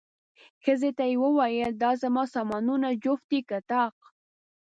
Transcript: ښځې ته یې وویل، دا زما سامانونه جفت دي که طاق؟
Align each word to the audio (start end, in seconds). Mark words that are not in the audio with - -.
ښځې 0.63 0.91
ته 0.97 1.03
یې 1.09 1.15
وویل، 1.23 1.71
دا 1.83 1.91
زما 2.03 2.23
سامانونه 2.35 2.87
جفت 3.03 3.25
دي 3.29 3.39
که 3.49 3.57
طاق؟ 3.71 3.95